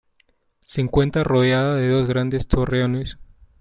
[0.61, 3.19] Se encuentra rodeada de dos grandes torreones.